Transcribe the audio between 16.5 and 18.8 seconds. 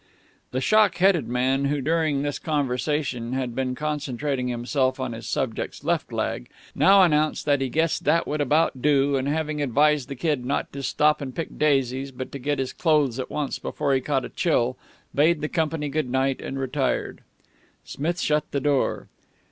retired. Smith shut the